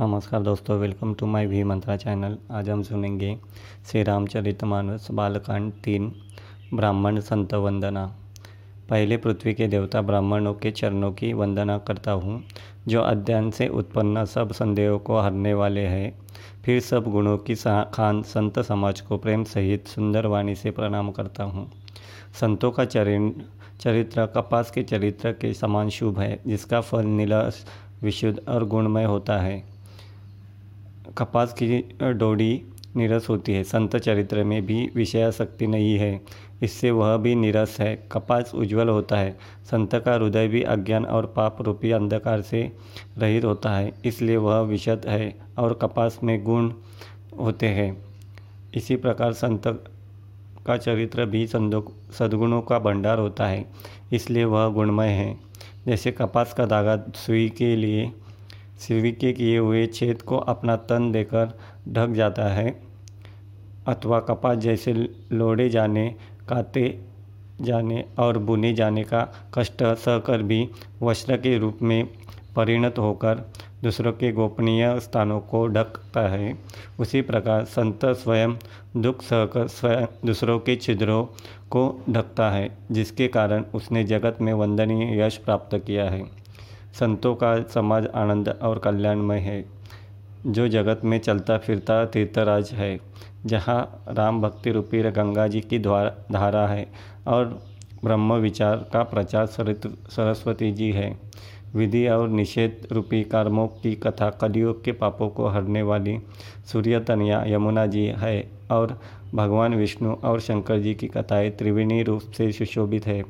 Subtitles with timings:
[0.00, 3.36] नमस्कार दोस्तों welcome to my V Mantra channel आज हम सुनेंगे
[3.86, 6.10] श्री रामचरित मानस बालकांड तीन,
[6.74, 8.04] ब्राह्मण संत वंदना।
[8.90, 12.42] पहले पृथ्वी के देवता ब्राह्मणों के चरणों की वंदना करता हूँ,
[12.88, 16.12] जो अध्ययन से उत्पन्न सब संदेहों को हरने वाले हैं।
[16.64, 21.44] फिर सब गुणों की खान, संत समाज को प्रेम सहित सुंदर वाणी से प्रणाम करता
[21.44, 21.70] हूँ।
[22.40, 23.30] संतों का चरण
[23.80, 27.42] चरित्र, कपास के चरित्र के समान शुभ है, जिसका फल नीला,
[28.02, 29.73] विशुद्ध और गुणमय होता है।
[31.18, 32.62] कपास की डोडी
[32.96, 36.20] निरस होती है। संत चरित्र में भी विषय शक्ति नहीं है।
[36.62, 41.26] इससे वह भी निरस है। कपास उज्जवल होता है। संत का हृदय भी अज्ञान और
[41.26, 42.72] पाप रूपी अंधकार से
[43.18, 46.72] रहित होता है। इसलिए वह विशद है और कपास में गुण
[47.40, 47.96] होते हैं।
[48.74, 49.62] इसी प्रकार संत
[50.66, 53.64] का चरित्र भी सद्गुणों का भंडार होता है।
[54.12, 55.38] इसलिए वह गुणमय है।
[55.86, 58.12] जैसे कपास का धागा सुई के लिए
[58.86, 62.70] सुई के किए हुए छेद को अपना तन देकर ढक जाता है
[63.86, 64.92] अथवा कपास जैसे
[65.32, 66.14] लोड़े जाने,
[66.48, 66.98] काते
[67.60, 69.22] जाने और बुने जाने का
[69.54, 70.68] कष्ट सहकर भी
[71.02, 72.06] वस्त्र के रूप में
[72.56, 73.44] परिणत होकर
[73.82, 76.54] दूसरों के गोपनीय स्थानों को ढकता है।
[77.00, 78.54] उसी प्रकार संत स्वयं
[78.96, 81.24] दुख सहकर स्वयं दूसरों के छिद्रों
[81.70, 86.43] को ढकता है, जिसके कारण उसने जगत में वंदनीय यश प्राप्त किया है।
[86.94, 89.64] संतों का समाज आनंद और कल्याणमय है।
[90.46, 92.98] जो जगत में चलता फिरता तीर्थराज है,
[93.46, 96.86] जहाँ राम भक्ति रूपी गंगा जी की धारा है
[97.26, 97.44] और
[98.04, 101.16] ब्रह्म विचार का प्रचार सरस्वती जी है।
[101.74, 106.18] विधि और निषेध रूपी कर्मों की कथा कलियुग के पापों को हरने वाली
[106.72, 109.00] सूर्य तनिया यमुना जी है। और
[109.34, 113.24] भगवान विष्णु और शंकर जी की कथाएँ त्रिवेणी रूप से सुशोभित है,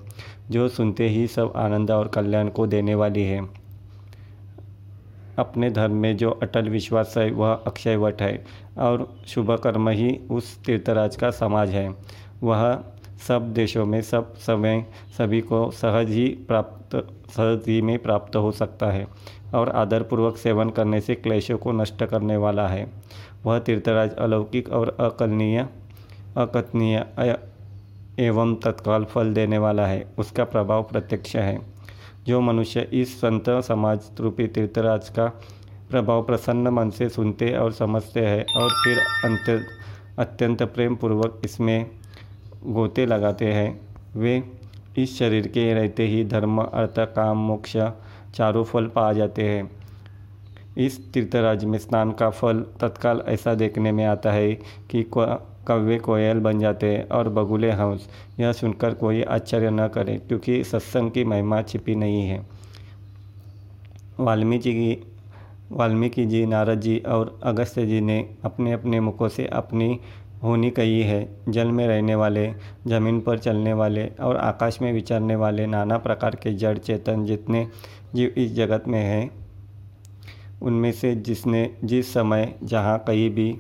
[0.51, 3.65] जो सुनते ही सब आनंद और कल्याण को देने वाली है।
[5.39, 8.45] अपने धर्म में जो अटल विश्वास है, वह अक्षय वट है
[8.79, 11.95] और शुभ कर्म ही उस तीर्थराज का समाज है।
[12.43, 12.85] वह
[13.29, 14.87] सब देशों में सब समय
[15.19, 16.97] सभी को सहज ही प्राप्त,
[17.31, 19.07] सहज ही में प्राप्त हो सकता है।
[19.55, 22.87] और आदरपूर्वक सेवन करने से क्लेशों को नष्ट करने वाला है।
[23.47, 25.67] वह तीर्थराज अलौकिक और अकलनीय,
[26.37, 27.05] अकथनीय
[28.19, 31.59] एवं तत्काल फल देने वाला है। उसका प्रभाव प्रत्यक्ष है।
[32.27, 35.27] जो मनुष्य इस संत समाज रूपी तीर्थराज का
[35.91, 39.67] प्रभाव प्रसन्न मन से सुनते और समझते हैं और फिर अंत,
[40.19, 41.87] अत्यंत प्रेम पूर्वक इसमें
[42.67, 43.81] गोते लगाते हैं,
[44.17, 44.43] वे
[44.99, 47.77] इस शरीर के रहते ही धर्म, अर्थ, काम, मोक्ष
[48.35, 49.71] चारों फल पा जाते हैं।
[50.77, 54.53] इस तीर्थराज में स्नान का फल तत्काल ऐसा देखने में आता है
[54.91, 55.03] कि
[55.69, 58.09] कव्वे कोयल बन जाते हैं और बगुले हंस।
[58.41, 62.47] यह सुनकर कोई आश्चर्य न करे क्योंकि सत्संग की महिमा छिपी नहीं है।
[64.21, 65.03] वाल्मीकि की
[65.73, 69.99] वाल्मीकि जी, नारद जी और अगस्त्य जी ने अपने अपने मुखों से अपनी
[70.43, 72.55] होनी कही है। जल में रहने वाले,
[72.87, 77.69] ज़मीन पर चलने वाले और आकाश में विचरने वाले नाना प्रकार के जड़ चेतन जितने
[78.15, 79.31] जीव इस जगत में हैं,
[80.63, 83.59] उनमें से जिसने, जिस समय जहाँ कहीं भी,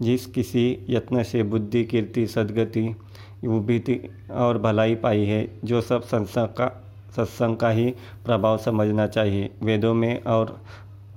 [0.00, 2.96] जिस किसी यत्न से बुद्धि, कीर्ति, सदगति
[3.46, 6.80] उभीति और भलाई पाई है, जो सब संसंग का,
[7.16, 7.94] सत्संग का ही
[8.24, 10.62] प्रभाव समझना चाहिए। वेदों में और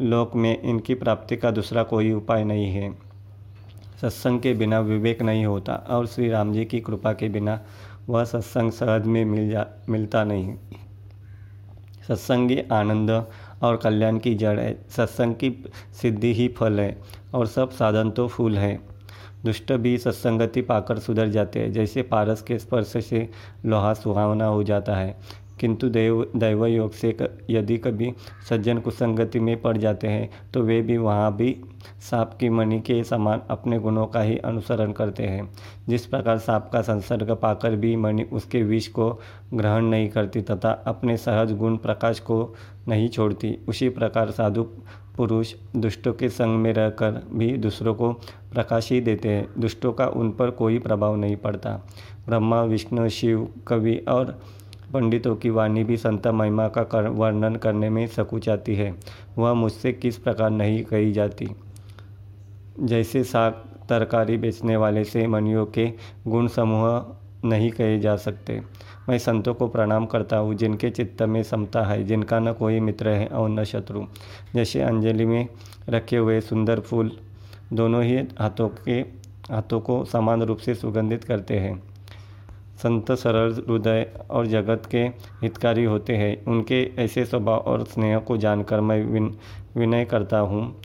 [0.01, 3.06] लोक में इनकी प्राप्ति का दूसरा कोई उपाय नहीं है।
[4.01, 7.59] सत्संग के बिना विवेक नहीं होता और श्री राम जी की कृपा के बिना
[8.09, 10.55] वह सत्संग सहज में मिल जा, मिलता नहीं।
[12.07, 13.11] सत्संगी आनंद
[13.63, 15.65] और कल्याण की जड़ है। सत्संग की
[16.01, 16.97] सिद्धि ही फल है
[17.33, 18.79] और सब साधन तो फूल है।
[19.45, 23.29] दुष्ट भी सत्संगति पाकर सुधर जाते हैं। जैसे पारस के स्पर्श से
[23.65, 25.17] लोहा सुहावना हो जाता है।
[25.59, 27.15] किंतु देव दैव योग से
[27.49, 28.13] यदि कभी
[28.49, 31.55] सज्जन कुसंगति में पड़ जाते हैं तो वे भी वहाँ भी
[32.01, 35.49] सांप की मणि के समान अपने गुणों का ही अनुसरण करते हैं।
[35.89, 39.09] जिस प्रकार सांप का संसर्ग पाकर भी मणि उसके विष को
[39.53, 42.55] ग्रहण नहीं करती तथा अपने सहज गुण प्रकाश को
[42.87, 44.63] नहीं छोड़ती, उसी प्रकार साधु
[45.17, 48.11] पुरुष दुष्टों के संग में रहकर भी दूसरों को
[48.53, 51.71] प्रकाश ही देते हैं। दुष्टों का उन पर कोई प्रभाव नहीं पड़ता।
[52.25, 54.39] ब्रह्मा, विष्णु, शिव, कवि और
[54.93, 58.93] पंडितों की वाणी भी संत महिमा का कर, वर्णन करने में सकुचाती है।
[59.37, 61.47] वह मुझसे किस प्रकार नहीं कही जाती?
[62.79, 63.53] जैसे साग
[63.89, 65.93] तरकारी बेचने वाले से मनियों के
[66.27, 68.61] गुण समूह नहीं कहे जा सकते।
[69.09, 73.09] मैं संतों को प्रणाम करता हूँ जिनके चित्त में समता है जिनका न कोई मित्र
[73.09, 74.03] है और न शत्रु।
[74.55, 75.47] जैसे अंजलि में
[75.89, 77.11] रखे हुए सुंदर फूल
[77.73, 78.99] दोनों ही हाथों के
[79.51, 81.83] हाथों को समान रूप से सुगंधित करते हैं।
[82.83, 85.03] संत सरल हृदय और जगत के
[85.41, 89.37] हितकारी होते हैं। उनके ऐसे स्वभाव और स्नेह को जानकर मैं विन,
[89.77, 90.75] विनय करता हूँ।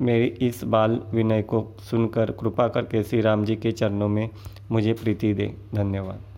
[0.00, 4.28] मेरी इस बाल विनय को सुनकर कृपा करके श्री राम जी के चरणों में
[4.70, 6.29] मुझे प्रीति दे। धन्यवाद।